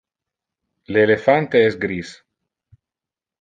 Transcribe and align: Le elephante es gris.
Le 0.87 1.03
elephante 1.03 1.61
es 1.67 1.77
gris. 1.85 2.11